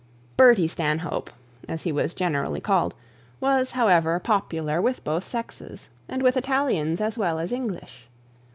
[0.35, 1.29] Bertie Stanhope,
[1.69, 2.95] as he was generally called,
[3.39, 8.07] was, however, popular with both sexes; and with Italians as well as English.